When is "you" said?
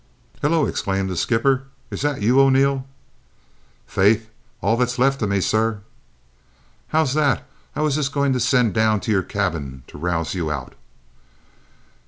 2.23-2.39, 10.33-10.49